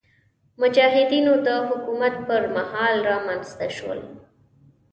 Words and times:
مجاهدینو 0.61 1.33
د 1.47 1.49
حکومت 1.69 2.13
پر 2.27 2.41
مهال 2.55 2.95
رامنځته 3.09 3.67
شول. 3.77 3.99